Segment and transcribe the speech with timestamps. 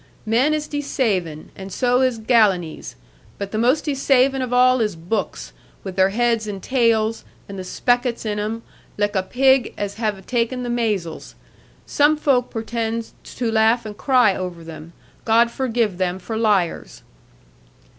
[0.25, 2.95] Men is desaving and so is galanies;
[3.37, 7.63] but the most desaving of all is books, with their heads and tails, and the
[7.63, 8.63] speckots in 'em,
[8.97, 11.35] lik a peg as have taken the maisles.
[11.85, 14.93] Some folk purtends to laugh and cry over them.
[15.23, 17.03] God forgive them for liars!'